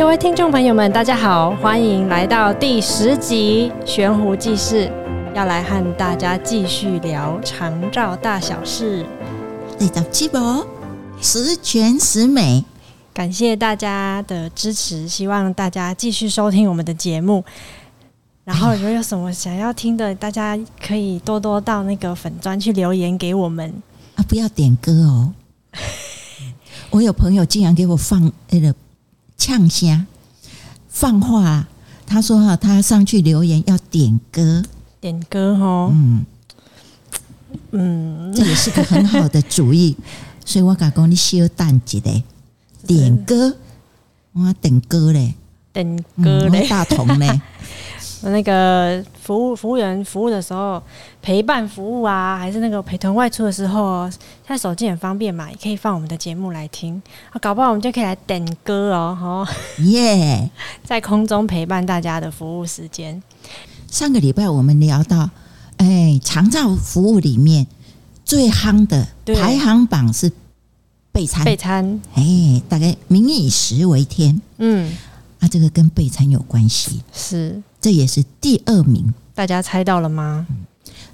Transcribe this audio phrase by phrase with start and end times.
[0.00, 4.86] 各位听众朋友们，大家好，欢迎来到第十集《悬壶济世》，
[5.34, 9.04] 要来和大家继续聊长照大小事。
[9.78, 10.38] 第十集不，
[11.20, 12.64] 十全十美。
[13.12, 17.44] 感谢大家的支持，希望大家继续收听我们的节目。
[18.44, 23.70] 然后，如果有什么想要听的，大家可以多多到那个粉砖去留言给我们
[24.14, 24.24] 啊！
[24.26, 25.34] 不要点歌哦。
[26.88, 28.74] 我有朋友竟然给我放那个
[29.40, 30.06] 呛虾。
[30.90, 31.66] 放话，
[32.06, 34.62] 他说哈，他上去留言要点歌，
[35.00, 35.90] 点歌哦。
[35.94, 36.26] 嗯。
[37.72, 39.96] 嗯，这也是个很好的主意，
[40.44, 42.00] 所以我敢讲你稍等一下。
[42.86, 43.56] 点歌，
[44.32, 45.34] 我点歌嘞，
[45.72, 47.40] 点歌嘞，大同嘞。
[48.22, 50.82] 那个服务服务员服务的时候，
[51.22, 57.00] 陪伴服务啊，还是那个陪同外出的时候，现在手机很方便嘛，也可以放我们的节目来听。
[57.30, 57.38] 啊。
[57.40, 59.48] 搞不好我们就可以来点歌哦，哈
[59.84, 60.50] 耶，
[60.84, 63.22] 在空中陪伴大家的服务时间。
[63.90, 65.30] 上个礼拜我们聊到，
[65.78, 67.66] 哎，长照服务里面
[68.24, 70.30] 最夯的排行榜是
[71.10, 74.94] 备餐，备餐，哎，大概民以食为天，嗯。
[75.40, 80.46] 啊、这个跟备餐有关系，是，这也是第二名，大家猜到了吗？
[80.50, 80.56] 嗯、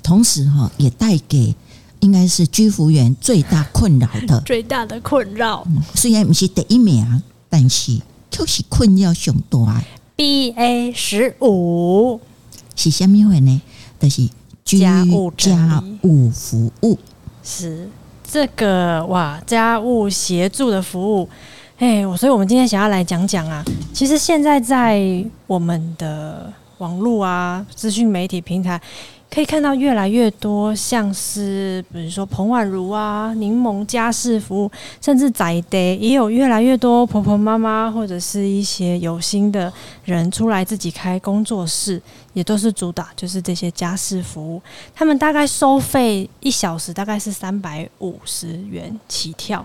[0.02, 1.54] 同时哈，也带给
[2.00, 5.82] 应该是居服员最大困扰的， 最大的困扰、嗯。
[5.94, 8.00] 虽然不是第一名，但是
[8.30, 9.82] 就是困扰上大。
[10.16, 12.20] B A 十五
[12.74, 13.60] 是什么会呢？
[14.00, 14.28] 就是
[14.64, 16.98] 家务家务服务，
[17.44, 17.88] 是
[18.28, 21.28] 这个哇，家务协助的服务。
[21.78, 28.80] 哎，我所以，我们今天想要来讲讲啊，其实现在在我们的网络啊、资讯媒体平台，
[29.30, 34.70] 可以看到越来越多，像是比如说彭婉如啊、柠檬家事服务，
[35.02, 39.70] 甚至在地也有越来越多婆婆妈妈或者是一些有心的
[40.06, 42.00] 人出来自己开工作室，
[42.32, 44.62] 也都是主打就是这些家事服务。
[44.94, 49.62] 他们大概收费一小时大概是三百五十元起跳。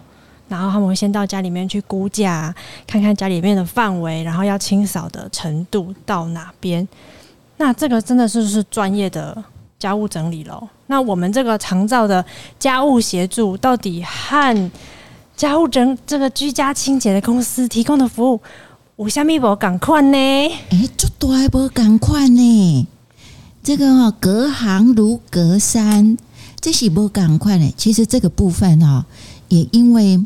[0.52, 2.54] 然后他们会先到家里面去估价，
[2.86, 6.86] 看看家里面的范围，然后要清扫的程度到哪边。
[7.56, 9.42] 那这个真的是是专业的
[9.80, 10.68] 家务整理喽。
[10.88, 12.24] 那我们这个长照的
[12.60, 14.72] 家务协助，到底和
[15.38, 18.42] 家务整这个居家清洁的公司提供的服务
[18.98, 20.18] 有虾米不赶快呢？
[20.72, 22.88] 哎，这多还不赶快呢？
[23.64, 26.18] 这个哦，隔行如隔山，
[26.60, 27.74] 这是不赶快呢？
[27.78, 29.06] 其实这个部分哦，
[29.48, 30.20] 也因为。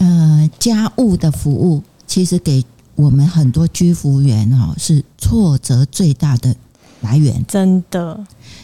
[0.00, 6.56] 呃，家务的服务其实给我们很多居服员哦，是挫折最大的
[7.02, 7.44] 来源。
[7.46, 8.18] 真的，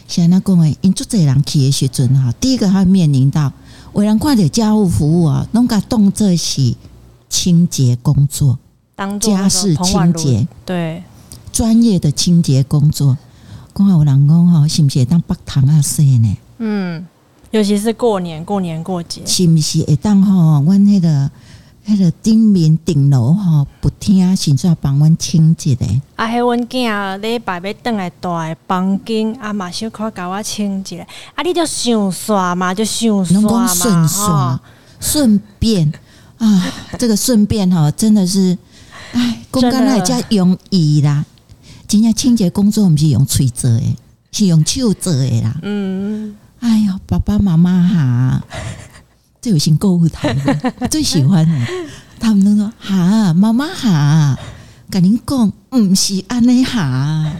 [0.07, 3.53] 现在各位，因做这人企业学准哈，第一个他面临到，
[3.93, 6.73] 为人快点家务服务啊，弄个动这些
[7.29, 8.57] 清洁工作，
[8.95, 11.03] 当家事清洁，对，
[11.51, 13.15] 专业的清洁工作，
[13.75, 16.37] 讲话有人讲哈，是不是当北塘啊说呢？
[16.57, 17.05] 嗯。
[17.51, 20.61] 尤其是过年、过年过节，是不是会当吼？
[20.63, 21.31] 阮那个、
[21.85, 25.85] 那个顶面顶楼吼，不听，先做帮阮清洁的。
[26.17, 30.99] 啊，迄阮囝礼拜要转来住的房间，啊嘛小可甲我清洁。
[31.35, 34.61] 啊，你就想刷嘛，就想刷嘛，顺刷，
[34.99, 35.91] 顺便
[36.37, 36.65] 啊，
[36.99, 38.57] 这个顺便吼，真的是，
[39.13, 41.25] 哎，公干那叫容易啦。
[41.87, 43.95] 真正清洁工作，毋是用喙做的，
[44.33, 45.55] 是用手做的啦。
[45.63, 46.35] 嗯。
[46.59, 48.43] 哎呦，爸爸妈妈哈，
[49.41, 51.67] 最有心购物台的，最喜欢的，
[52.19, 54.37] 他们都说哈，妈妈哈，
[54.89, 57.31] 跟您讲，嗯是安内哈，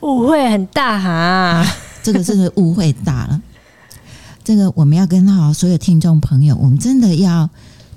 [0.00, 1.66] 误会很大哈，
[2.02, 3.40] 这个真的误会大了。
[4.44, 7.48] 这个我们要跟好所有听众朋友，我们真的要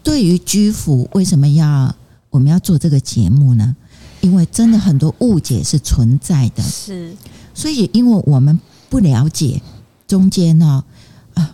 [0.02, 1.94] 对于居服为什么要
[2.30, 3.76] 我们要做这个节目呢？
[4.22, 7.16] 因为真的很多误解是存在的，是，
[7.54, 9.62] 所以因为我们不了解。
[10.10, 10.84] 中间呢，
[11.36, 11.52] 啊，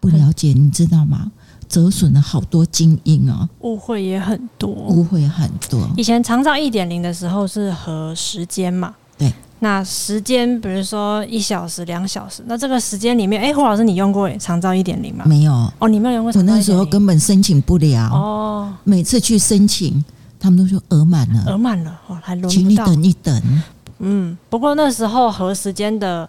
[0.00, 1.30] 不了解，你知道吗？
[1.68, 5.86] 折损了好多精英啊，误会也很多，误会很多。
[5.96, 8.94] 以前长照一点零的时候是和时间嘛？
[9.18, 15.24] 对，那时间比如说一小时、两小时，那这个时间里面，哎，胡老师，你用过长照一点零吗？
[15.26, 16.32] 没有哦，你没有用过。
[16.34, 20.02] 我那时候根本申请不了哦，每次去申请，
[20.40, 23.62] 他们都说额满了，额满了哦，还轮不到，请你等一等。
[23.98, 26.26] 嗯，不过那时候和时间的。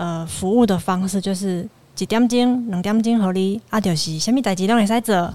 [0.00, 5.34] 呃，服务的方式就是几点钟、两点钟合理啊，就是什么代志都会使做。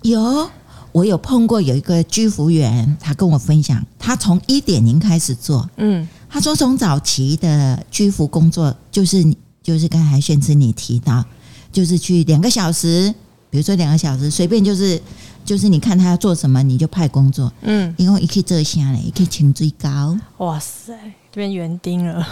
[0.00, 0.48] 有，
[0.90, 5.68] 我有碰过有一个居服员，他跟我分享，他从一点零开始做。
[5.76, 9.22] 嗯，他说从早期的居服工作，就是
[9.62, 11.22] 就是刚才炫姿你提到，
[11.70, 13.14] 就是去两个小时，
[13.50, 14.98] 比如说两个小时，随便就是
[15.44, 17.52] 就是你看他要做什么，你就派工作。
[17.60, 18.98] 嗯，因为一可以做下来？
[18.98, 20.18] 一可以请最高。
[20.38, 20.94] 哇塞，
[21.30, 22.26] 这边园丁了。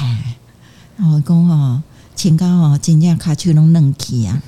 [0.00, 0.36] 哎，
[0.98, 1.82] 我讲哦，
[2.14, 4.42] 请高哦，真正卡去拢嫩气啊，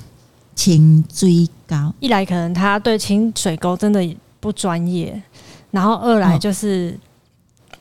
[0.55, 1.93] 清水高。
[1.99, 5.21] 一来可能他对清水沟真的不专业，
[5.71, 6.97] 然后二来就是、
[7.71, 7.77] 哦、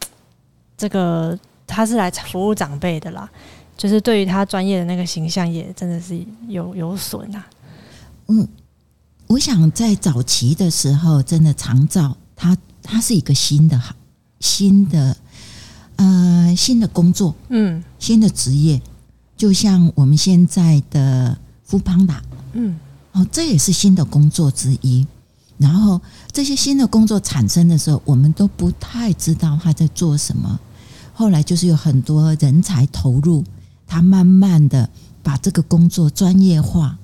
[0.76, 3.29] 这个他是来服务长辈的啦，
[3.76, 6.19] 就是对于他专业的那个形象也真的是
[6.49, 7.47] 有有损啊。
[8.29, 8.47] 嗯。
[9.29, 13.79] 我想在早期的时候，真的长照，他他是一个新的、
[14.41, 15.15] 新的
[15.98, 18.80] 呃新的工作，嗯，新的职业，
[19.36, 22.16] 就像我们现在的 foodpanda，
[22.54, 22.76] 嗯，
[23.12, 25.06] 哦，这也是新的工作之一。
[25.58, 26.00] 然后
[26.32, 30.58] 这些新的工作产生的时候，我们都不太知道他在做什么。
[31.12, 33.44] 后来就是有很多人才投入，
[33.86, 34.88] 他慢慢的
[35.22, 36.98] 把这个工作专业化。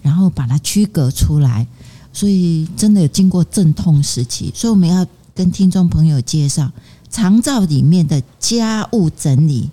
[0.00, 1.66] 然后把它区隔出来，
[2.12, 5.04] 所以真的有经过阵痛时期，所以我们要
[5.34, 6.70] 跟听众朋友介绍
[7.10, 9.70] 长照里面的家务整理，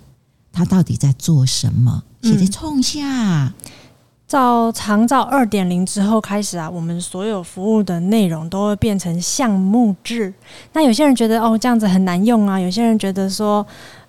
[0.52, 2.02] 他到底在做什么？
[2.22, 3.52] 写在冲下。
[4.26, 10.34] 照长照二点零之后开始啊，我们所有服务的内容都会变成项目制。
[10.72, 13.66] 那有些人觉得哦，这样子很难用啊，有些人觉得说。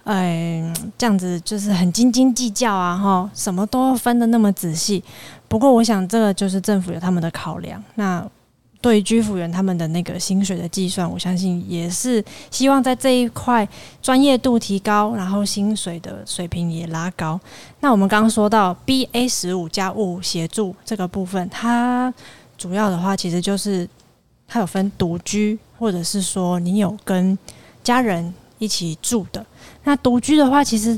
[0.07, 0.63] 哎，
[0.97, 5.03] 这样子就是很斤斤计较啊，哈，什么都分的那么仔细。
[5.49, 7.83] 不过，我想这个就是政府有他们的考量。
[7.95, 8.25] 那
[8.79, 13.67] 对居服员他们的那个薪水的计算，我相信也是希望在这一块
[14.01, 17.39] 专业度提高，然后薪水的水平也拉高。
[17.79, 22.13] 那我们刚刚说到 BA 十五家务协助这个部分，它
[22.57, 23.87] 主要的话其实就是
[24.47, 27.37] 它有分独居，或者是说你有跟
[27.83, 29.45] 家人一起住的。
[29.83, 30.97] 那独居的话，其实，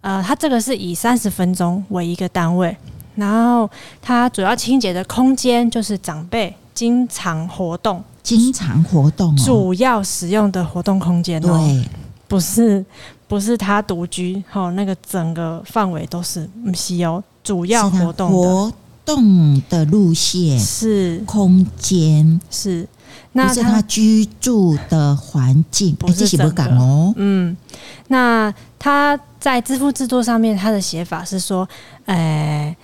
[0.00, 2.76] 呃，它这个是以三十分钟为一个单位，
[3.14, 3.70] 然后
[4.00, 11.58] 它主要清洁的空间就是长辈经常活动、经常活动、哦、主要使用的活动空间、哦。
[11.58, 11.88] 对，
[12.28, 12.84] 不是
[13.28, 18.72] 不是他独居，哈，那个整个范围都是不是哦，主要活动活
[19.04, 22.88] 动的路线是空间是。
[23.34, 27.12] 那不是他居住的环境，不是不敢哦。
[27.16, 27.56] 嗯，
[28.08, 31.66] 那他在支付制度上面，他的写法是说，
[32.04, 32.76] 呃、欸，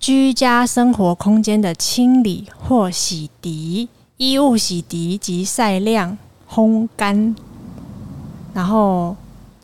[0.00, 3.86] 居家生活空间的清理或洗涤、
[4.16, 6.16] 衣物洗涤及晒晾、
[6.50, 7.36] 烘干，
[8.54, 9.14] 然后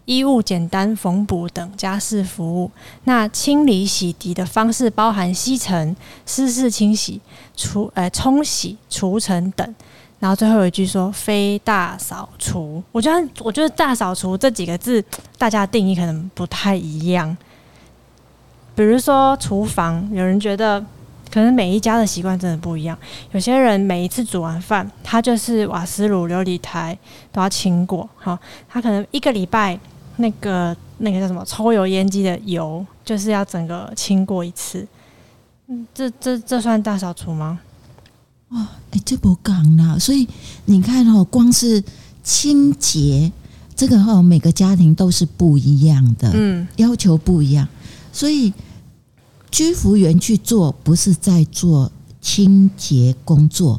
[0.04, 2.70] 衣物简单缝补等家事服务。
[3.04, 5.96] 那清理洗涤的方式包含吸尘、
[6.26, 7.18] 湿式清洗、
[7.56, 9.74] 除呃冲洗、除尘等。
[10.18, 15.02] 然后最后一句说“非大扫除”，我觉得我觉得“大扫除”这几个字，
[15.38, 17.34] 大家定义可能不太一样。
[18.76, 20.78] 比如说厨房，有人觉得
[21.32, 22.96] 可能每一家的习惯真的不一样。
[23.32, 26.96] 有些人每一次煮完饭，他就是瓦斯炉、琉璃台
[27.32, 28.08] 都要清过。
[28.16, 28.38] 哈，
[28.68, 29.76] 他可能一个礼拜
[30.18, 34.86] 那个那个叫什么抽油烟机的油，就是要整个清过一次。
[35.68, 37.58] 嗯，这这这算大扫除吗？
[38.50, 39.98] 哇，哎、欸，这不讲了。
[39.98, 40.28] 所以
[40.66, 41.82] 你看哦，光是
[42.22, 43.32] 清洁
[43.74, 47.66] 这个哈，每个家庭都是不一样的，嗯，要求不一样。
[48.16, 48.50] 所以
[49.50, 53.78] 居服员去做，不是在做清洁工作，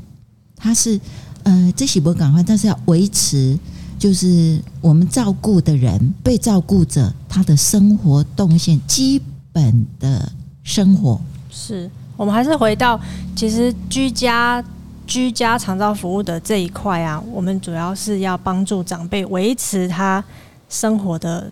[0.56, 1.00] 他是
[1.42, 3.58] 呃，这喜不赶快，但是要维持，
[3.98, 9.20] 就是我们照顾的人、被照顾者他的生活动线，基
[9.52, 11.90] 本的生活是。
[12.16, 13.00] 我们还是回到，
[13.36, 14.64] 其实居家
[15.08, 20.24] 居家长照服务的这一块啊，我们主要是要帮助长辈维持他
[20.70, 21.52] 生活的，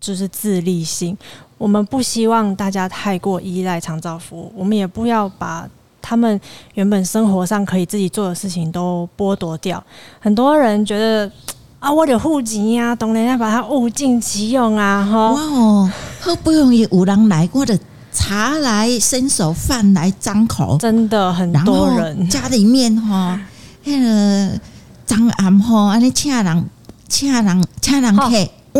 [0.00, 1.16] 就是自立性。
[1.58, 5.68] 我们不希望大家太过依赖长照服务，我们也不要把
[6.00, 6.40] 他们
[6.74, 9.82] 原本生活上可以自己做的事情都剥夺掉。
[10.20, 11.30] 很多人觉得
[11.80, 15.32] 啊，我有户籍呀，当然要把它物尽其用啊，哈。
[15.32, 17.78] 哇哦，好不容易有人来过的。
[18.18, 23.38] 茶来伸手，饭来张口，真的很多人家里面哈，
[23.84, 24.58] 那个
[25.04, 26.64] 张暗哈，安尼请人
[27.06, 28.30] 请人请人客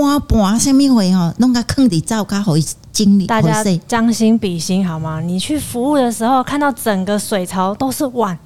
[0.02, 2.52] 碗盘什么货哈，弄个坑底照较好
[2.92, 3.26] 经历。
[3.26, 5.20] 大家将心比心好吗？
[5.20, 8.38] 你去服务的时候，看到整个水槽都是碗，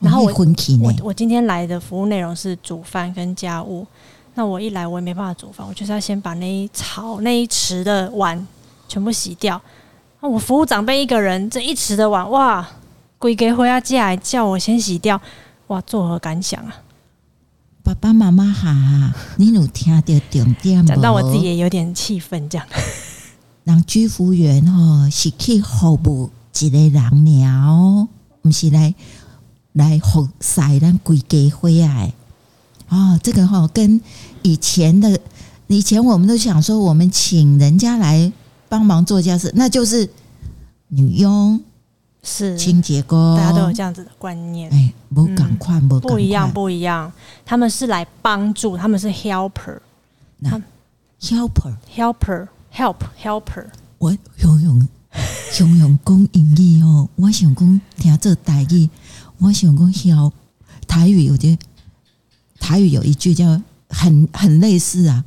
[0.00, 0.32] 然后我
[0.80, 3.86] 我我今天来的服务内容是煮饭跟家务，
[4.34, 8.46] 那我一来我也没办法煮饭，我就是要先把那一槽那一池的碗
[8.88, 9.60] 全部洗掉。
[10.20, 12.66] 那我服务长辈一个人，这一池的碗，哇，
[13.18, 15.20] 规个回家来叫我先洗掉，
[15.68, 16.74] 哇，作何感想啊？
[17.88, 18.68] 爸爸妈妈好，
[19.38, 20.84] 你有听到重点吗？
[20.88, 22.66] 讲到我自己也有点气愤，这样。
[23.64, 26.30] 让居服员吼是去服务
[26.60, 28.06] 一个人鸟，
[28.42, 28.94] 不是来
[29.72, 32.12] 来服侍咱规家伙啊！
[32.90, 33.98] 哦，这个哈、哦、跟
[34.42, 35.18] 以前的
[35.68, 38.30] 以前我们都想说，我们请人家来
[38.68, 40.10] 帮忙做家事，那就是
[40.88, 41.58] 女佣
[42.28, 44.70] 是清洁工，大家都有这样子的观念。
[44.70, 47.10] 哎，不赶快，不不一样，不一样。
[47.46, 49.78] 他们是来帮助，他们是 helper，
[50.38, 50.60] 那
[51.20, 53.64] helper，helper，help，helper。
[53.96, 54.86] 我用用
[55.58, 58.90] 用用讲英语哦，我想讲听这台语，
[59.38, 60.32] 我想讲 help
[60.86, 61.58] 台语有点。
[62.60, 63.58] 台语有一句叫
[63.88, 65.24] 很很类似啊，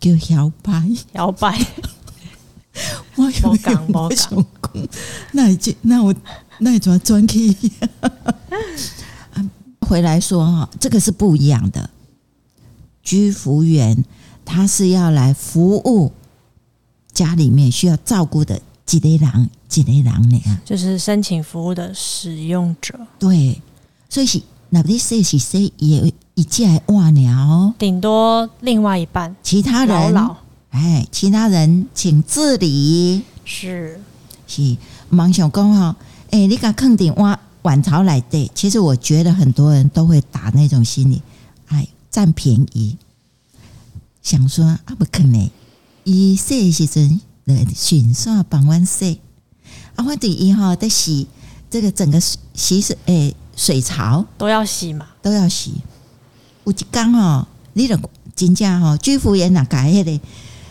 [0.00, 1.56] 叫摇摆摇摆。
[3.16, 4.46] 我有讲我讲，
[5.32, 6.14] 那已经那我
[6.58, 7.54] 那一转转去。
[9.80, 11.90] 回来说哈，这个是不一样的。
[13.02, 14.04] 居服员
[14.44, 16.10] 他是要来服务
[17.12, 20.42] 家里面需要照顾的几类人，几类人呢？
[20.64, 22.98] 就是申请服务的使用者。
[23.18, 23.60] 对，
[24.08, 24.40] 所以是
[24.70, 26.12] 那不是是谁也。
[26.36, 30.36] 一介瓦鸟，顶多另外一半，其他人，老老
[30.74, 33.22] 哎，其他人请自理。
[33.44, 34.00] 是
[34.48, 34.76] 是，
[35.08, 35.94] 忙想讲哈，
[36.30, 38.50] 哎，你敢肯定挖碗槽来对？
[38.56, 41.22] 其实我觉得很多人都会打那种心理，
[41.68, 42.96] 哎，占便宜，
[44.20, 45.48] 想说啊不可能，
[46.02, 49.20] 伊洗时阵来顺刷帮阮洗，
[49.94, 51.28] 啊，我对伊哈在洗
[51.70, 55.74] 这个整个洗水哎水槽都要洗嘛，都要洗。
[56.64, 57.96] 有一天哦，你着
[58.34, 60.20] 真正吼，居服员若甲迄个、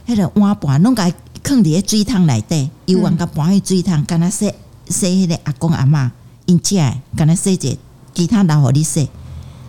[0.08, 1.08] 迄个碗盘拢甲
[1.44, 4.52] 囥伫个水桶内底，又往甲盘去水桶，干那洗
[4.88, 6.10] 洗迄个阿公阿嬷，
[6.46, 7.76] 因食诶，干那洗者，
[8.14, 9.08] 其他人互你洗，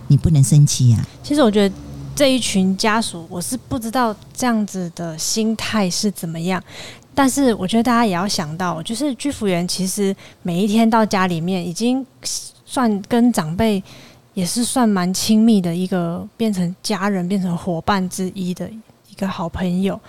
[0.07, 1.05] 你不能生气啊。
[1.23, 1.75] 其实我觉得
[2.15, 6.61] 这一群家属，我是不知道这样子的心态是怎么样，
[7.13, 12.05] 但是我觉得大家也要想到，就是居服员其实每一天到家里面，已经
[12.65, 13.83] 算跟长辈。
[14.35, 18.77] 也是算蛮亲密的一个，变成家人、变成伙伴之一的一
[19.15, 19.99] 一个好朋友。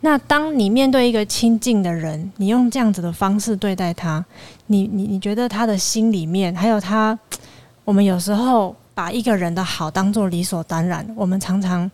[0.00, 4.24] 那当你面对一个亲近的人，你用这样子的方式对待他，
[4.66, 7.18] 你你你觉得他的心里面还有他，
[7.84, 11.90] 我们有时候把一个人的好当做理所当然，我们常常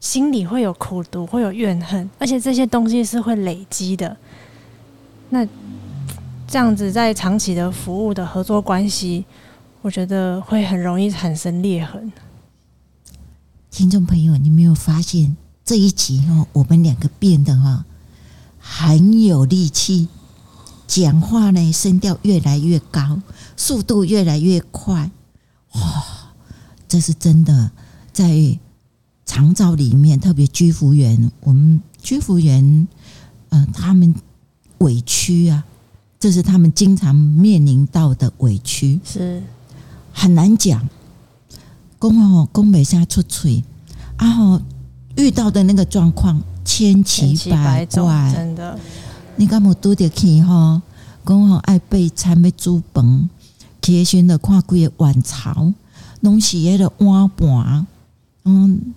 [0.00, 4.16] 心里会有苦毒，会有怨恨，而且这些东西是会累积的。
[5.30, 5.46] 那
[6.46, 9.24] 这样子在长期的服务的合作关系。
[9.80, 12.10] 我觉得会很容易产生裂痕。
[13.70, 17.86] 听众朋友，你没有发现这一集哦，我们两个变得哈
[18.58, 20.08] 很有力气，
[20.86, 23.22] 讲话呢声调越来越高，
[23.56, 25.10] 速度越来越快。
[25.72, 26.04] 哇，
[26.86, 27.70] 这是真的，
[28.12, 28.58] 在
[29.24, 32.86] 长照里面，特别居服员，我们居服员，
[33.48, 34.14] 嗯，他们
[34.78, 35.64] 委屈啊，
[36.20, 39.00] 这是他们经常面临到的委屈。
[39.02, 39.42] 是。
[40.12, 40.88] 很难讲，
[41.98, 43.64] 公哦公北现在出锤，
[44.16, 44.60] 然后
[45.16, 48.78] 遇到的那个状况千奇百怪，真的。
[49.36, 50.80] 你敢无拄着去吼？
[51.26, 53.30] 讲吼爱备餐要煮饭，
[53.80, 55.72] 起身的看几个碗槽，
[56.20, 57.86] 拢是迄个碗盘，
[58.44, 58.94] 嗯，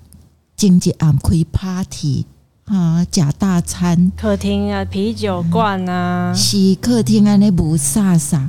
[0.58, 2.26] 前一暗开 party
[2.66, 8.48] 啊，食大餐，客厅啊，啤酒罐啊，是客厅啊，那不飒飒。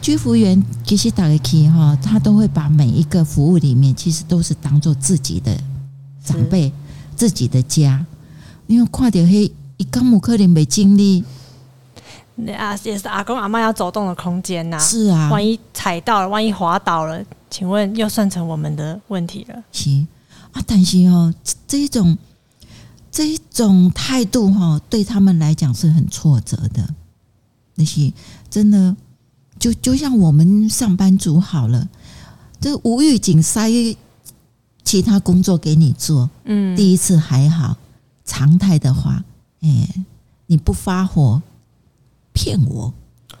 [0.00, 5.58] 居服员其实打个 key 哈，他都会把每一个服务里面，其实都是当做自己的
[6.22, 6.72] 长辈、
[7.16, 8.04] 自己的家。
[8.66, 11.24] 因为看到黑一刚木可能没经历，
[12.56, 14.78] 啊，也是阿公阿妈要走动的空间呐。
[14.78, 19.62] 是啊，万一踩到了，万一滑倒了，请问又算成我们的问题了。
[19.72, 20.06] 行
[20.52, 21.32] 啊，但是哦，
[21.66, 22.16] 这一种
[23.10, 26.88] 这一种态度哈，对他们来讲是很挫折的。
[27.74, 28.12] 那些
[28.50, 28.94] 真的。
[29.58, 31.88] 就就像我们上班族好了，
[32.60, 33.70] 这无预警塞
[34.86, 37.76] 其他工作给你做，嗯，第一次还好，
[38.24, 39.24] 常态的话，
[39.60, 39.88] 哎，
[40.46, 41.42] 你不发火
[42.32, 42.94] 骗我，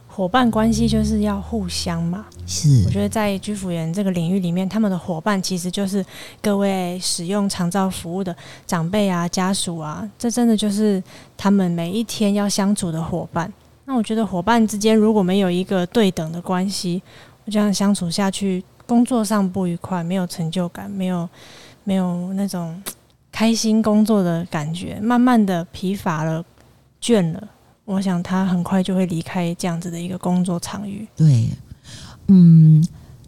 [0.08, 2.24] 伙伴关系就是要互相嘛。
[2.46, 6.04] 是，我觉得在居服员这个领域里面，他们的伙伴其实就是
[6.42, 8.34] 各位使用长照服务的
[8.66, 11.00] 长辈啊、家属啊，这真的就是
[11.36, 13.52] 他们每一天要相处的伙伴。
[13.84, 17.00] 那我觉得伙伴之间如果没有一个对等的关系，
[17.44, 21.28] 我这样相处下去，工作上不愉快，没有成就感，没有
[21.84, 22.80] 没有那种
[23.30, 26.44] 开心工作的感觉，慢慢的疲乏了、
[27.02, 27.48] 倦了，
[27.84, 31.06] 我想他很快就会离开这样子的一个工作场域。
[31.16, 31.48] 对，
[32.28, 32.86] 嗯，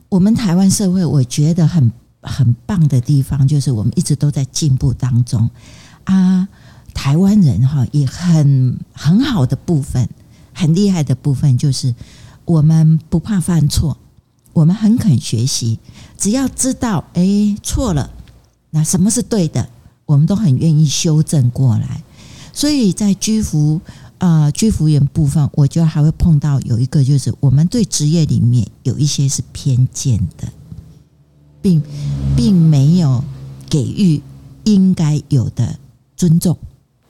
[0.09, 5.50] 我们台湾社会我觉得很很棒的地方，就是我们一直都在进步当中
[6.05, 6.49] 啊。
[6.95, 10.09] 台湾人哈也很很好的部分。
[10.53, 11.95] 很厉害的部分就是，
[12.45, 13.97] 我们不怕犯错，
[14.59, 15.79] 我们很肯学习，
[16.17, 18.11] 只要知道哎错了，
[18.71, 19.69] 那什么是对的，
[20.05, 22.03] 我们都很愿意修正过来。
[22.53, 23.81] 所以在居服
[24.19, 30.49] 啊、呃、居服员部分，我觉得还会碰到有一个，就是我们对职业里面有一些是偏见的，
[31.62, 31.81] 并
[32.37, 33.23] 并没有
[33.71, 34.21] 给予
[34.65, 35.79] 应该有的
[36.17, 36.59] 尊重。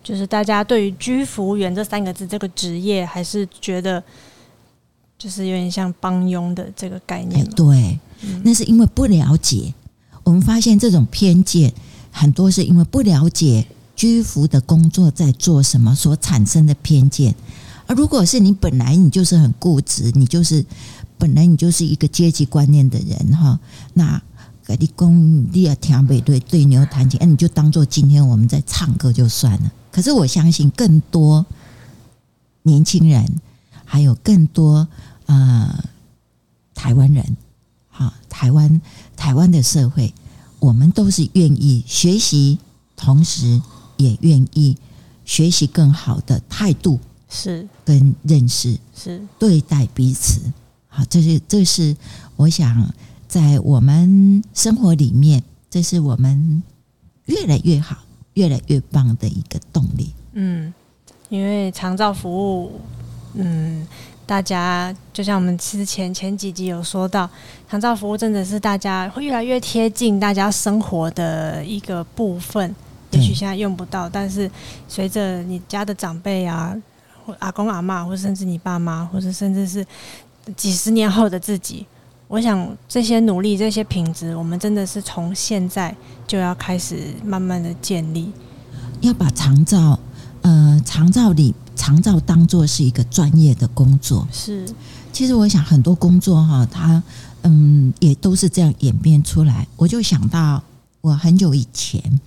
[0.05, 4.05] 就是大家对于居服员这三个字这个职业，还是觉得
[5.19, 7.45] 就是有点像帮佣的这个概念。
[7.51, 7.99] 对，
[8.45, 9.75] 那是因为不了解。
[10.23, 11.75] 我们发现这种偏见
[12.11, 13.67] 很多是因为不了解。
[13.99, 17.35] 居服的工作在做什么所产生的偏见，
[17.89, 20.65] 而如果是你本来你就是很固执，你就是
[21.19, 23.59] 本来你就是一个阶级观念的人哈，
[23.95, 24.23] 那
[24.79, 29.73] 你公你要听不对对牛弹琴，哎，你就当做今天我们在唱歌就算了。
[29.91, 31.45] 可是我相信更多
[32.63, 33.29] 年轻人，
[33.89, 34.87] 还有更多
[35.27, 35.85] 呃
[36.75, 37.37] 台湾人，
[37.89, 38.81] 好，台湾
[39.17, 40.13] 台湾的社会，
[40.61, 42.59] 我们都是愿意学习，
[42.95, 43.61] 同时。
[44.01, 44.77] 也愿意
[45.25, 50.41] 学习更好的态度是跟认识是对待彼此，
[50.87, 51.97] 好，这是这是
[52.37, 52.95] 我想
[53.27, 56.63] 在我们生活里面，这是我们
[57.25, 57.99] 越来越好、
[58.35, 60.15] 越来越棒的一个动力。
[60.35, 60.73] 嗯，
[61.29, 62.81] 因为长照服务，
[63.41, 63.87] 嗯，
[64.27, 67.31] 大家就像我们之前前几集有说到，
[67.71, 72.75] 长照服务真的是大家会越来越贴近大家生活的一个部分。
[73.13, 74.51] 也许现在用不到，但是
[74.87, 76.77] 随着你家的长辈啊，
[77.25, 79.87] 或阿公阿嬷，或甚至你爸妈，或者甚至是
[80.57, 81.87] 几十年后的自己，
[82.27, 85.95] 我想这些努力、这些品质，我们真的是从现在
[86.27, 88.31] 就要开始慢慢的建立，
[89.01, 89.99] 要把长照，
[90.43, 91.55] 呃，长照里
[91.89, 94.29] 长照当做是一个专业的工作。
[94.31, 94.69] 是，
[95.11, 97.03] 其实我想很多工作哈，它
[97.43, 99.67] 嗯也都是这样演变出来。
[99.75, 100.63] 我就想到
[101.01, 102.21] 我很久以前。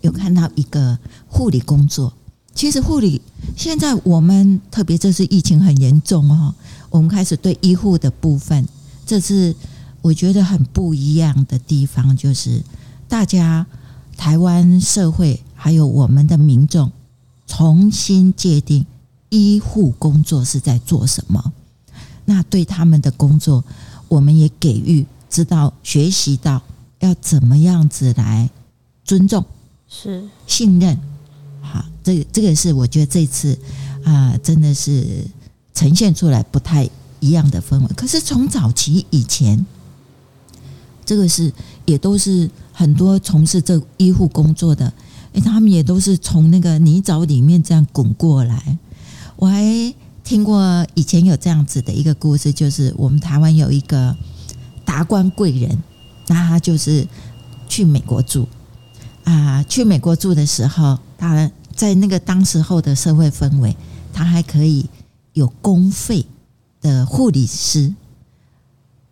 [0.00, 0.98] 有看到一个
[1.28, 2.12] 护理工作，
[2.54, 3.22] 其实护理
[3.56, 6.54] 现在我们特别这次疫情很严重哦，
[6.90, 8.68] 我们开始对医护的部分，
[9.06, 9.56] 这是
[10.02, 12.62] 我觉得很不一样的地方，就是
[13.08, 13.66] 大家
[14.14, 16.92] 台湾社会还有我们的民众
[17.46, 18.84] 重新界定
[19.34, 21.52] 医护工作是在做什么，
[22.24, 23.64] 那对他们的工作，
[24.06, 26.62] 我们也给予知道学习到
[27.00, 28.48] 要怎么样子来
[29.04, 29.44] 尊重。
[29.88, 30.96] 是信任，
[31.60, 33.58] 好，这个这个是我觉得这次
[34.04, 35.24] 啊、呃，真的是
[35.74, 37.86] 呈现出来不太一样的氛围。
[37.96, 39.66] 可是从早期以前，
[41.04, 41.52] 这个是
[41.86, 44.92] 也都是很多从事这医护工作的，
[45.32, 48.78] 哎，他们也都是从那个泥沼里面这样滚过来。
[49.36, 49.62] 我还
[50.22, 54.16] 听过以前有这样子的一个故事，就是我们台湾有一个
[54.84, 55.82] 达官贵人，
[56.28, 57.06] 那他就是
[57.68, 58.48] 去美国住。
[59.24, 63.74] 啊，去美国住的时候，他在那个当时候的社会氛围，
[64.12, 64.86] 他还可以
[65.32, 66.26] 有公费
[66.82, 67.92] 的护理师，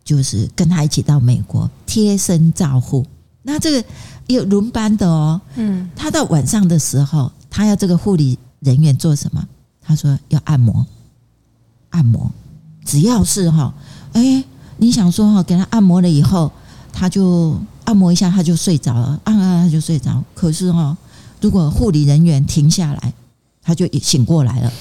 [0.05, 3.07] 就是跟他一起到美国贴身照护。
[3.43, 3.85] 那这个
[4.27, 9.49] 有轮班的哦，嗯，他到晚上的时候，他要这个护理人员做什么？
[9.83, 10.87] 他说要按摩，
[11.91, 12.31] 按摩，
[12.85, 13.75] 只要是哈，
[14.13, 14.45] 哎，
[14.79, 16.51] 你想说哈，给他按摩了以后，
[16.93, 17.61] 他就。
[17.85, 20.23] 按摩一下他就睡着了，按按他就睡着。
[20.37, 20.97] 可是哈，
[21.41, 23.13] 如果护理人员停下来，
[23.61, 24.73] 他就醒过来了。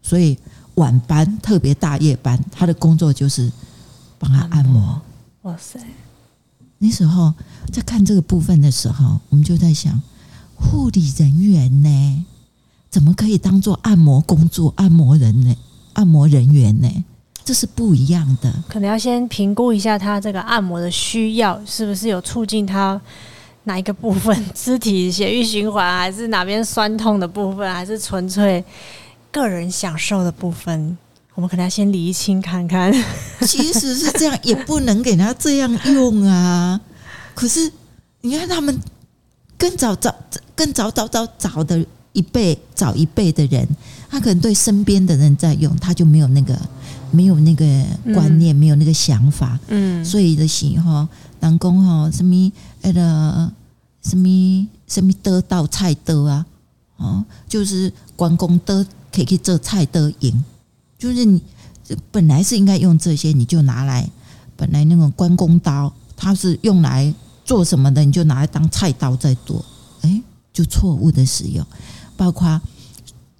[0.00, 0.38] 所以
[0.76, 3.50] 晚班特别大夜班，他的工作就是
[4.20, 5.02] 帮他按摩。
[5.42, 5.80] 哇塞！
[6.78, 7.34] 那时候
[7.72, 10.00] 在看这个部分的时候，我们就在想，
[10.54, 12.24] 护理人员呢，
[12.92, 14.72] 怎么可以当做按摩工作？
[14.76, 15.56] 按摩人呢？
[15.94, 17.04] 按摩人员呢？
[17.42, 23.00] 这是不一样的，可能要先评估一下他这个按摩的需要是不是有促进他
[23.64, 28.62] 哪一个部分，肢体血液循环，还是哪边酸痛的部分，还是纯粹
[29.30, 30.96] 个人享受的部分，
[31.34, 32.92] 我们可能要先厘清看看。
[33.40, 36.78] 其实是这样，也不能给他这样用啊。
[37.34, 37.72] 可是
[38.20, 38.78] 你看他们
[39.56, 40.14] 更早早、
[40.54, 43.68] 更早早早早的一辈、早一辈的人，
[44.08, 46.58] 他可能对身边的人在用，他就没有那个。
[47.14, 47.66] 没有那个
[48.14, 51.06] 观念，嗯、没有那个想法，嗯，所以的时候，
[51.40, 53.52] 人讲哈什么那个
[54.02, 56.46] 什么什么得道菜德啊，
[56.96, 60.42] 哦，就是关公德可以去做菜德赢，
[60.98, 61.38] 就是你
[62.10, 64.08] 本来是应该用这些，你就拿来
[64.56, 67.12] 本来那个关公刀，它是用来
[67.44, 69.62] 做什么的，你就拿来当菜刀在做，
[70.00, 71.62] 哎，就错误的使用，
[72.22, 72.60] 包括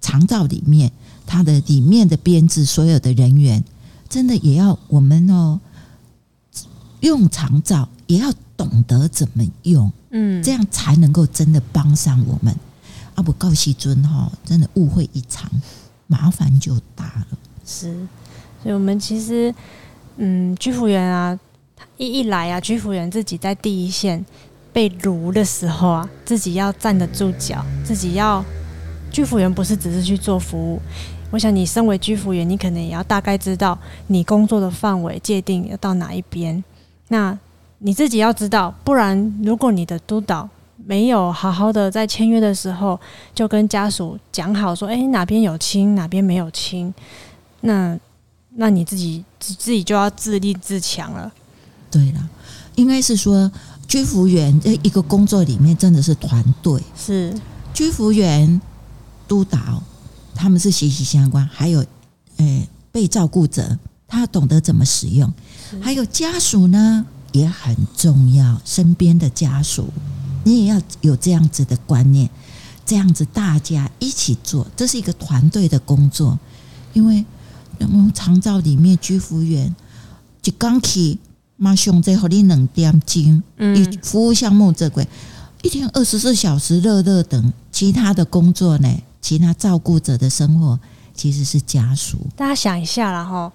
[0.01, 0.91] 长照里面。
[1.25, 3.63] 它的里面的编制，所有的人员
[4.09, 5.57] 真的也要我们哦，
[6.99, 12.53] 用长照也要懂得怎么用，嗯，这样才能够真的帮上我们。
[13.15, 15.49] 啊，不告西尊哈，真的误会一场，
[16.07, 17.37] 麻烦就大了。
[17.65, 17.93] 是，
[18.61, 19.55] 所以我们其实，
[20.17, 21.39] 嗯，居服员啊，
[21.97, 24.23] 一一来啊，居服员自己在第一线
[24.73, 28.43] 被掳的时候啊，自己要站得住脚，自己要
[29.13, 30.81] 居服员不是只是去做服务。
[31.31, 36.61] 我想你身为居服员，你可能也要大概知道你工作的范围界定要到哪一边。
[37.07, 37.37] 那
[37.77, 40.49] 你自己要知道，不然如果你的督导
[40.85, 42.99] 没有好好的在签约的时候
[43.33, 46.93] 就跟家属讲好说，诶，哪边有亲，哪边没有亲，
[47.61, 47.97] 那
[48.55, 51.31] 那你自己自己就要自立自强了。
[51.89, 52.29] 对了，
[52.75, 53.51] 应该是说
[53.87, 57.33] 居服员在一个工作里面真的是团队，是
[57.73, 58.61] 居服员、
[59.27, 59.81] 督导
[60.35, 61.85] 他们是息息相关，还有
[62.37, 65.31] 诶被照顾者，他懂得怎么使用。
[65.81, 68.61] 还有家属呢，也很重要。
[68.65, 69.91] 身边的家属，
[70.43, 72.29] 你也要有这样子的观念，
[72.85, 76.37] 这样子大家一起做，这是一个团队的工作。
[76.93, 77.25] 因为
[77.79, 79.75] 我们长照里面居服员
[80.41, 81.17] 就刚起
[81.57, 85.07] 马上在和你两点钟，嗯，服务项目这块
[85.63, 88.89] 一天二十四小时热热等，其他的工作呢，
[89.23, 90.77] 其他照顾者的生活
[91.15, 92.17] 其实是家属。
[92.35, 93.49] 大家想一下啦齁。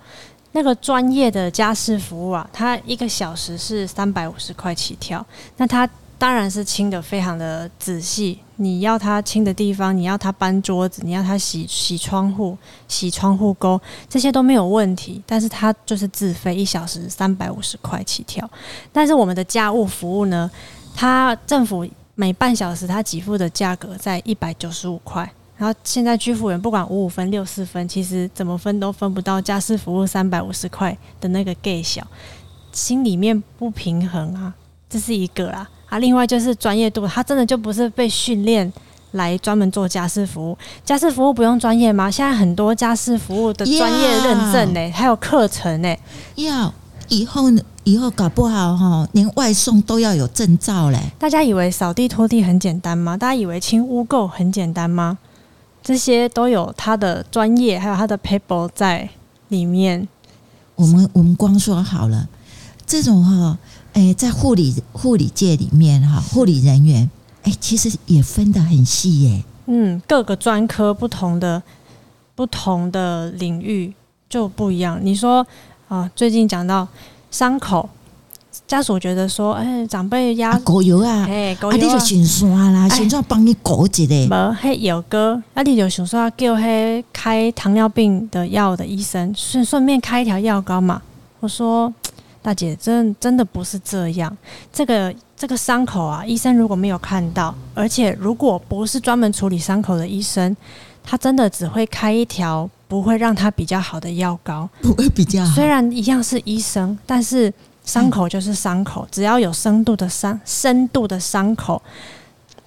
[0.52, 5.24] 那个专业的家事服务啊，他一个小时是三百五十块起跳。
[5.58, 8.38] 那他当然是清得非常的仔细。
[8.56, 12.56] 你要他清的地方，你要他搬桌子，你要他洗洗窗户、
[12.88, 13.78] 洗窗户沟，
[14.08, 15.22] 这些都没有问题。
[15.26, 18.50] 但是他就是自费，一小时三百五十块起跳。
[18.90, 20.50] 但是我们的家务服务呢，
[20.96, 25.30] 他政府每半小时他给付的价格在一百九十五块。
[25.58, 32.06] 然后现在居服员不管五五分六四分，其实怎么分都分不到家事服务三百五十块的那个 gay 小，
[32.70, 34.54] 心里面不平衡啊，
[34.88, 35.98] 这是一个啦啊。
[35.98, 38.72] 另外就是专业度，他真的就不是被训练
[39.10, 42.08] 来专门做家事服务，家事服务不用专业吗？
[42.08, 45.96] 现在很多家事服务的专业认证呢，还有课程呢。
[46.36, 46.72] 要
[47.08, 47.44] 以后
[47.82, 51.00] 以后搞不好哈，连外送都要有证照嘞。
[51.18, 53.16] 大家以为扫地拖地很简单吗？
[53.16, 55.18] 大家以为清污垢很简单吗？
[55.88, 59.08] 这些都有他的专业，还有他的 paper 在
[59.48, 60.06] 里面。
[60.74, 62.28] 我们我们光说好了，
[62.84, 63.56] 这种哈，
[63.94, 67.10] 哎，在护理护理界里面哈，护理人员
[67.42, 69.42] 哎，其实也分得很细耶。
[69.64, 71.62] 嗯，各个专科不同的
[72.34, 73.94] 不同的领域
[74.28, 75.00] 就不一样。
[75.02, 75.46] 你说
[75.88, 76.86] 啊，最近讲到
[77.30, 77.88] 伤口。
[78.66, 84.50] 家属觉得说：“哎、欸，长辈压狗油啊，哎，狗油啊，你就先刷啦，先刷帮你裹一下。
[84.50, 91.00] 无，嘿，有哥，那你就想说叫嘿开糖尿病的药的医生顺顺便开一条药膏嘛。”
[91.40, 91.92] 我说
[92.42, 94.36] ：“大姐，真真的不是这样。
[94.72, 100.54] 这个这个伤口啊，医生如果没有看到，而且如果不是专门处理伤口的医生，
[101.04, 105.54] 他真的只会开一条不会让他比较好的药膏，不会比较好。
[105.54, 107.50] 虽然一样是医生，但是。”
[107.88, 111.82] 伤口就是伤口，只要有深度的伤、深度的伤口，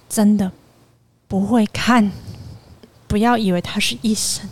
[0.08, 0.50] 真的
[1.28, 2.10] 不会看。
[3.06, 4.44] 不要以为他是医生，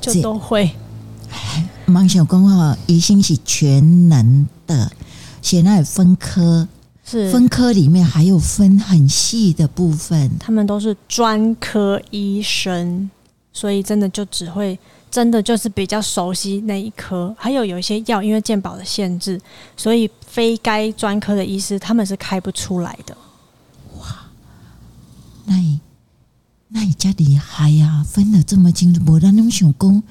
[0.00, 0.72] 就都会。
[1.86, 4.90] 忙小工哈，医生是全能的，
[5.40, 6.66] 现在分科
[7.04, 13.08] 是分科里面还有分很细的部分，他们都是专科医生，
[13.52, 14.76] 所以真的就只会。
[15.10, 19.40] 真的就是比较熟悉那一科，还有有一些药，因为健保的限制，
[19.76, 23.16] 所以非该专科的医师他们是开不出来的。
[23.98, 24.26] 哇，
[25.46, 25.80] 那你
[26.68, 30.02] 那你家厉害呀，分的这么清楚，不然那种手工，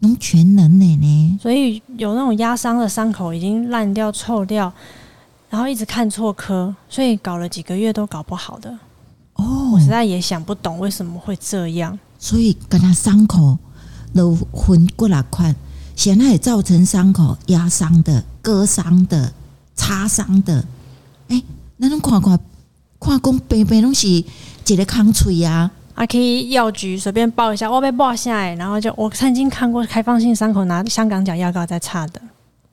[0.00, 1.38] 那种全能的呢？
[1.40, 4.70] 所以有那种压伤的伤口已经烂掉、臭掉，
[5.48, 8.78] 然后一直看错科，所以搞了几个月都搞不好的。
[9.34, 11.98] 哦，我实在也想不懂为什么会这样。
[12.18, 13.58] 所以跟他伤口。
[14.16, 15.54] 都分过来看，
[15.94, 19.32] 现在也造成伤口压伤的、割伤的、
[19.74, 20.64] 擦伤的。
[21.28, 21.44] 哎、欸，
[21.76, 22.38] 那种看看
[22.98, 24.26] 看工白白东西，
[24.66, 32.20] 一个康脆呀，啊可以药局随便报一下，我被报下来，然后就我曾经看过开放性伤口拿香港脚药膏在擦的，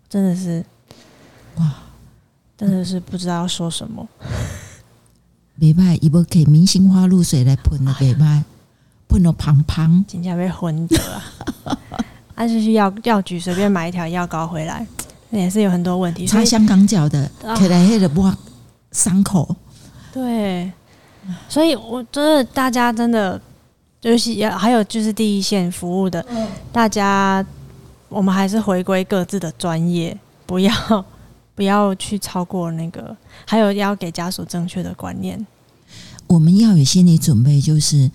[0.09, 0.65] 真的是
[1.57, 1.73] 哇，
[2.57, 4.07] 真的是不知道要说什么。
[5.55, 8.43] 没办法，一波给明星花露水来喷了，没办法。
[9.13, 10.99] 喷了胖胖，今天被昏的
[11.65, 11.77] 啊！
[12.33, 14.83] 还是去药药局随便买一条药膏回来，
[15.29, 16.25] 那也是有很多问题。
[16.25, 18.27] 擦香港脚的，可能黑的不
[18.91, 19.55] 伤口。
[20.11, 20.71] 对，
[21.47, 23.39] 所以我觉得大家真的，
[24.01, 26.25] 尤其也还有就是第一线服务的，
[26.71, 27.45] 大家
[28.09, 31.05] 我们还是回归各自的专业，不要
[31.53, 35.45] 不要去超过那个，还有要给家属正确的观念。
[36.25, 38.09] 我们要有心理准备，就是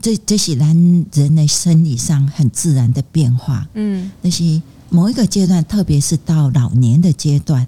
[0.00, 0.74] 这这些男
[1.12, 3.68] 人的生理上很自然的变化。
[3.74, 7.66] 嗯，那些某一个阶段，特别是到老年的阶段，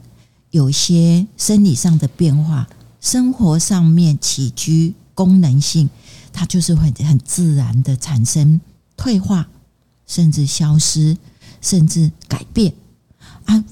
[0.51, 2.69] 有些生理上的变化，
[3.01, 5.91] 生活上面起居功能性，
[6.33, 8.61] 它就是会很自然的产生
[8.97, 9.47] 退化，
[10.07, 11.17] 甚至消失，
[11.61, 12.73] 甚至改变
[13.45, 13.65] 啊。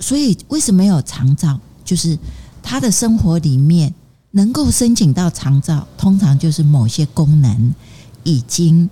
[0.00, 1.60] 所以为什么有长照？
[1.84, 2.18] 就是
[2.62, 3.94] 他的生活里面。
[4.32, 7.74] 能够申请到长照，通常就是某些功能
[8.24, 8.88] 已经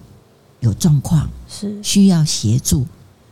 [0.60, 2.86] 有状况，是需要协助。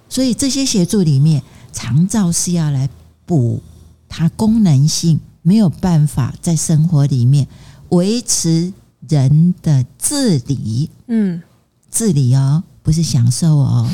[0.09, 2.89] 所以这些协助里面，长照是要来
[3.25, 3.61] 补
[4.09, 7.47] 它功能性没有办法在生活里面
[7.91, 8.73] 维持
[9.09, 10.89] 人的自理。
[11.09, 11.43] 嗯，
[11.91, 13.91] 自理哦，不是享受哦，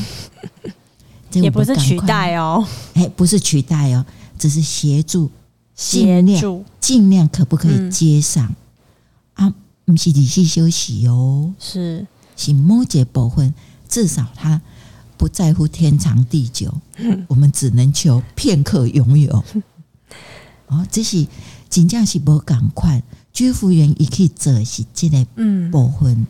[1.32, 4.04] 也不是取代哦，哎，不是取代哦，
[4.38, 5.30] 只是协助。
[5.74, 8.54] 尽量尽量可不可以接上？
[9.84, 13.52] 不是仔细休息哦，是是摩羯部分，
[13.88, 14.60] 至少他
[15.16, 19.44] 不在乎天长地久，嗯、我们只能求片刻拥有。
[20.68, 21.26] 哦，这是
[21.68, 25.24] 真正是不赶快，居服员也可以做是这个
[25.70, 26.12] 部分。
[26.14, 26.26] 嗯，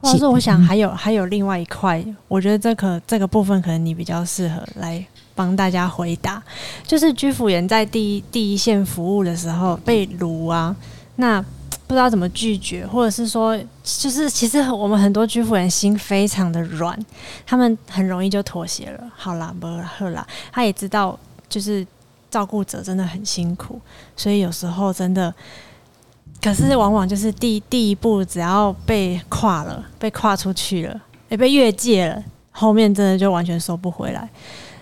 [0.00, 5.06] 或者我想还有还有另外一块，我觉得这可这个部分可能你比较适合来。
[5.38, 6.42] 帮大家回答，
[6.84, 10.74] 就是居服员在第一第一线服务的时候被卢啊，
[11.14, 11.40] 那
[11.88, 16.96] 不知道怎么拒绝，或者是说，就是其实我们很多居服员心非常的软，
[17.46, 19.10] 他们很容易就妥协了。
[19.16, 21.84] 好啦，不喝啦，他也知道，就是
[22.30, 23.80] 照顾者真的很辛苦，
[24.14, 25.34] 所以有时候真的，
[26.42, 34.28] 可是往往就是第第一步只要被跨了，被跨出去了，也被越界了，后面真的就完全收不回来。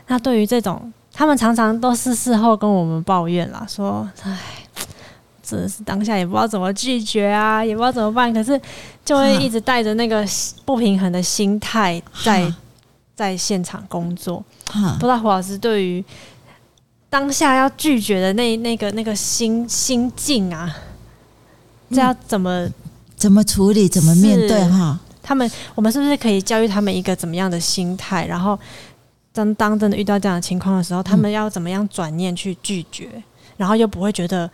[0.09, 4.38] 那对于这种，他们常常都是事后跟我们抱怨啦，说：“唉，
[5.46, 8.61] 真的是当下也不知道怎么拒绝啊，也不知道怎么办。”可是
[9.04, 10.26] 就会一直带着那个
[10.64, 12.52] 不平衡的心态在
[13.14, 14.44] 在现场工作。
[14.66, 16.04] 不知道胡老师对于
[17.09, 20.76] 当下要拒绝的那那个那个心心境啊，
[21.90, 22.68] 这要怎么
[23.14, 24.98] 怎么处理，怎么面对哈？
[25.22, 28.59] 他们，我们是不是可以教育他们一个怎么样的心态，然后？
[29.32, 33.22] 当当真的遇到这样的情况的时候，他们要怎么样转念去拒绝，
[33.59, 34.50] 然后又不会觉得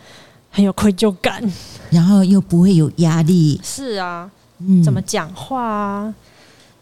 [0.54, 1.42] 很有愧疚感，
[1.90, 3.58] 然后又不会有压力。
[3.64, 6.14] 是啊，嗯，怎么讲话啊？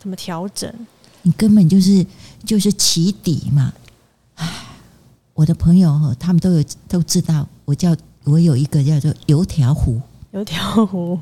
[0.01, 0.69] 怎么调整？
[1.23, 2.05] 你根本就是
[2.45, 3.73] 就是起底嘛。
[4.35, 4.67] 唉，
[5.35, 10.01] 我的朋友他们都有都知道，我叫我有一个叫做油条湖，
[10.33, 11.21] 油条湖，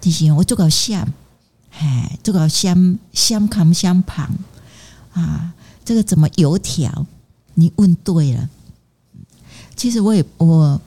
[0.00, 1.04] 这些我做搞香，
[1.72, 4.30] 哎，做个香香扛香旁
[5.14, 5.52] 啊。
[5.84, 7.06] 这个怎么油条？
[7.54, 8.48] 你问对了。
[9.74, 10.80] 其实我也我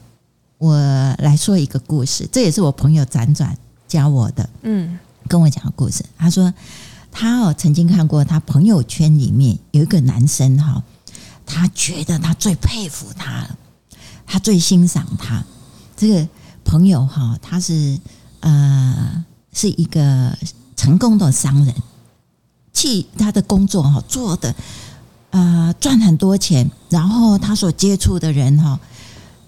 [0.58, 0.76] 我
[1.20, 4.50] 来说一个故事，这也是我朋友辗转教我的。
[4.62, 6.04] 嗯，跟我讲个故事。
[6.18, 6.54] 他说
[7.12, 10.84] 他哦曾经看过他朋友圈里面有一个男生哈，
[11.46, 13.58] 他觉得他最佩服他了，
[14.26, 15.44] 他最欣赏他。
[15.98, 16.28] 这个
[16.64, 18.00] 朋友哈，他是
[18.40, 20.38] 呃是一个
[20.76, 21.76] 成功的商人，
[22.74, 24.54] 替他的工作哈做的。
[25.32, 28.80] 呃，赚很多钱，然后他所接触的人哈，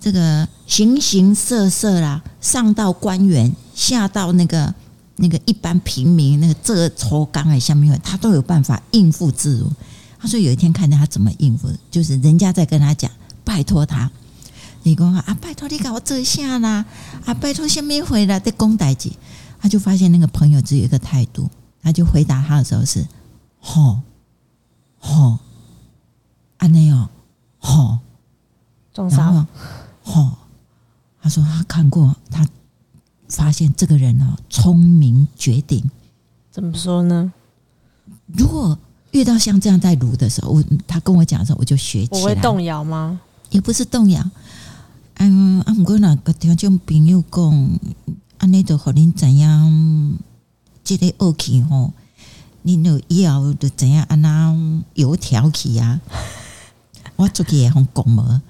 [0.07, 4.73] 这个形形色色啦，上到官员，下到那个
[5.17, 9.69] 那个一般平民，那个这抽缸哎，下面他都有办法应付自如。
[10.17, 13.11] 他说有一天看到他怎么应付，就是人家在跟他讲，
[13.43, 14.09] 拜托他，
[14.83, 16.85] 你讲啊，拜托你给我这下啦，
[17.25, 19.11] 啊，拜托下面回来的公代姐，
[19.59, 21.49] 他就发现那个朋友只有一个态度，
[21.81, 23.05] 他就回答他的时候是，
[23.59, 23.99] 吼，
[24.99, 25.39] 吼。
[26.59, 27.09] 安内哦，
[27.59, 27.99] 吼，
[28.93, 29.45] 重伤，
[30.07, 30.37] 吼，
[31.21, 32.47] 他说他看过，他
[33.27, 35.89] 发现这个人哦，聪明绝顶。
[36.49, 37.31] 怎么说呢？
[38.27, 38.77] 如果
[39.11, 42.21] 遇到像这样在炉的时候，我他跟我讲的时候，我就学起来。
[42.21, 43.19] 我会动摇吗？
[43.49, 44.23] 也不是动摇。
[45.15, 47.79] 嗯，啊，不过那个听众朋友讲，
[48.37, 50.17] 安内都和您怎样？
[50.83, 51.91] 这个恶气吼，
[52.61, 54.03] 你有以后就怎样？
[54.09, 54.55] 安那
[54.93, 55.99] 油条起啊？
[57.17, 58.41] 我做起也很拱嘛，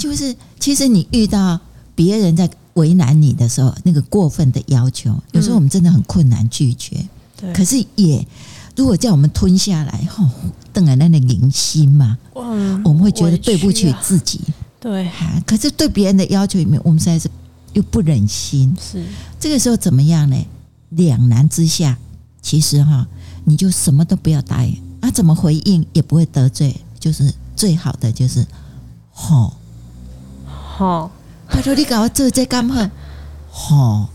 [0.00, 1.60] 就是其实你遇到
[1.94, 6.96] 别人在为难你的时候，那个过分的要求，有时候我们真的很困难拒绝。
[7.36, 8.26] 对，可是也
[8.74, 10.26] 如果叫我们吞下来，吼，
[10.72, 14.40] 瞪在那里零心嘛，我们会觉得对不起自己。
[14.80, 15.06] 对，
[15.44, 17.28] 可是对别人的要求里面，我们实在是
[17.74, 18.74] 又不忍心。
[18.80, 19.04] 是
[19.38, 20.46] 这个时候怎么样呢？
[20.90, 21.98] 两难之下，
[22.40, 23.06] 其实哈，
[23.44, 26.74] 你就什么都不要答应啊，怎么回应也不会得罪。
[26.98, 28.46] 就是最好的，就是
[29.10, 29.54] 吼
[30.80, 31.10] 吼，
[31.46, 32.90] 拜托你搞我做这干嘛？
[33.50, 34.06] 吼，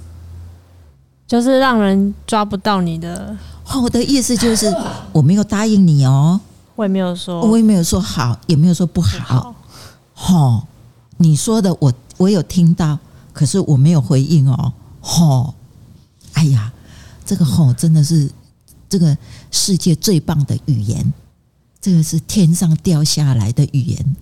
[1.28, 3.38] 就是让人抓不到你的。
[3.84, 4.73] 我的意思就是
[5.12, 6.41] 我没有答应你哦，
[6.75, 9.54] 我也没有说，我也没有说好，也没有说不好。
[10.15, 10.63] 吼，
[11.17, 12.97] 你说的我我有听到，
[13.32, 14.73] 可是我没有回应哦。
[15.01, 15.54] 吼，
[16.34, 16.73] 哎呀，
[17.23, 18.32] 这个吼真的是
[18.89, 19.15] 这个
[19.51, 21.13] 世界最棒的语言，
[21.80, 24.15] 这个是天上掉下来的语言，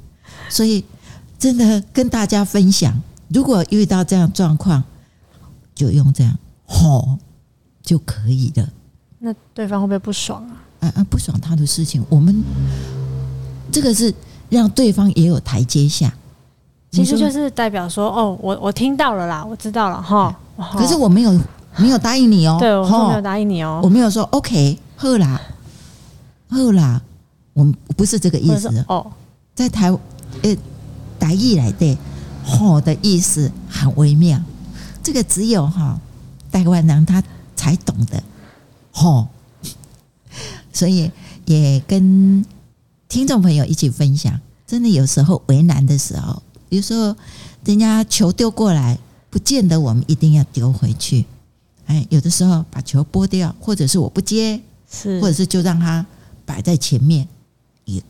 [0.50, 0.84] 所以
[1.44, 4.82] 真的跟大家分享，如果遇到这样状况，
[5.76, 6.34] 就用这样
[6.66, 7.18] 吼
[7.82, 8.66] 就可以了。
[9.20, 10.56] 那对方会不会不爽啊？
[10.80, 12.42] 啊啊，不爽他的事情，我们
[13.74, 14.16] 这个是
[14.48, 16.14] 让对方也有台阶下。
[16.90, 20.34] 其实就是代表说，哦，我我听到了啦，我知道了哈。
[20.78, 21.42] 可是我没有
[21.76, 25.42] 没有答应你哦，对，我没有答应你哦，我没有说 OK，喝啦，
[26.50, 27.02] 喝啦，
[27.52, 29.06] 我们不是这个意思哦。
[29.54, 29.92] 在台
[30.42, 30.56] 呃
[31.24, 31.98] 台语来的
[32.44, 34.44] “吼”的意思很微妙，
[35.02, 35.98] 这个只有哈
[36.52, 37.24] 台湾人他
[37.56, 38.22] 才懂得。
[38.92, 39.30] 吼，
[40.74, 41.10] 所以
[41.46, 42.46] 也跟
[43.08, 47.16] 听众朋友一起分享，真的有时候为难的时候，有时候
[47.64, 51.26] 人家球丢过来，不见得我们一定要丢回去。
[51.86, 56.06] 哎，有的时候把球拨掉，或者是我不接，是，或者是就让它
[56.46, 57.26] 摆在前面，
[57.86, 58.04] 也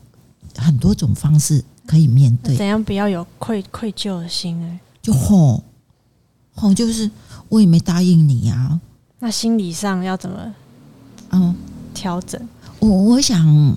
[0.56, 2.56] 很多种方式可以面对。
[2.56, 4.80] 怎样不要有愧愧疚的心呢？
[5.02, 5.62] 就吼
[6.54, 7.10] 吼，就是
[7.48, 8.80] 我也没答应你啊。
[9.18, 10.54] 那心理上要怎么？
[11.30, 11.54] 嗯，
[11.92, 12.40] 调整。
[12.78, 13.76] 我我想，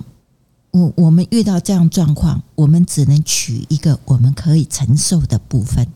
[0.72, 5.88] 我我们遇到这样状况，我们只能取一个我们可以承受的部分，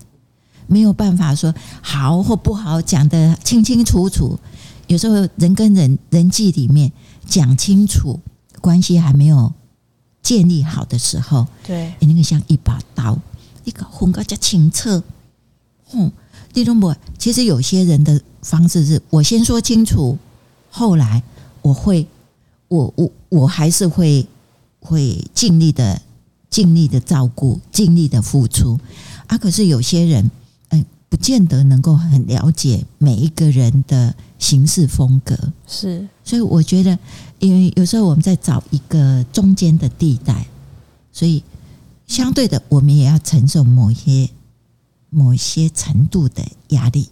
[0.67, 4.39] 没有办法说好或不好讲得清清楚楚。
[4.88, 6.91] 有时候人跟人人际里面
[7.26, 8.19] 讲清楚，
[8.60, 9.54] 关系还没有
[10.21, 13.17] 建立好的时候，对，你那个像一把刀，
[13.63, 15.03] 一个分个加清澈。
[15.93, 16.12] 嗯，
[16.53, 20.17] 李东博，其实有些人的方式是我先说清楚，
[20.69, 21.23] 后来。
[21.63, 22.07] 我会，
[22.69, 24.25] 我我我还是会
[24.79, 26.01] 会尽力的
[26.49, 28.79] 尽力的照顾，尽力的付出
[29.27, 29.38] 啊！
[29.38, 30.31] 可是有些人，
[30.69, 36.07] 嗯，不见得能够很了解每一个人的行事风格，是。
[36.23, 36.97] 所以我觉得，
[37.41, 40.45] 因为有时候我们在找一个中间的地带，
[41.12, 41.43] 所以
[42.08, 44.30] 相对的，我们也要承受某些
[45.10, 47.10] 某些程度的压力，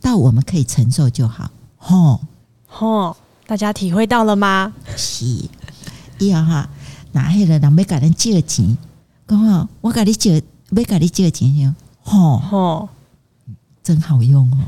[0.00, 1.50] 到我们可以承受就好。
[1.76, 2.20] 吼。
[2.66, 3.16] 吼。
[3.44, 4.72] 大家体会到了吗？
[4.96, 5.26] 是，
[6.18, 6.70] 以后哈，
[7.10, 8.78] 那黑了人要给人借钱，
[9.26, 12.38] 刚好我给你借，要给你借钱，吼。
[12.38, 12.88] 吼，
[13.82, 14.58] 真好用哦，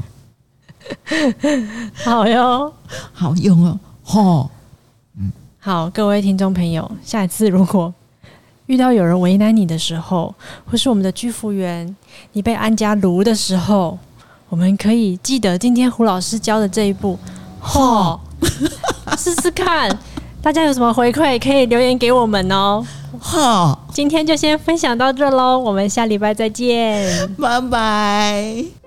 [1.95, 2.75] 好哟，
[3.13, 4.51] 好用哦，吼，
[5.19, 7.93] 嗯，好，各位听众朋友，下一次如果
[8.67, 11.95] 遇到有人为难你的时候，或是我们的居服员
[12.33, 13.99] 你被安家炉的时候，
[14.49, 17.19] 我们可以记得今天胡老师教的这一步，
[17.61, 18.21] 吼。
[19.17, 19.89] 试试看，
[20.43, 22.85] 大家有什么回馈可以留言给我们哦。
[23.19, 28.84] 好，今天就先分享到这喽，我们下礼拜再见，拜拜。